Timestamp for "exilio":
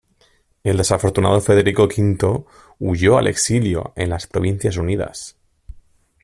3.27-3.93